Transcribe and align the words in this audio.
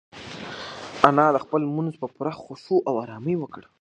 انا 1.07 1.25
خپل 1.43 1.59
لمونځ 1.65 1.93
په 2.01 2.07
پوره 2.15 2.33
خشوع 2.43 2.79
او 2.89 2.95
ارامۍ 3.03 3.35
وکړ. 3.39 3.61